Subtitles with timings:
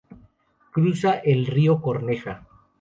[0.71, 2.47] Cruza el río Corneja.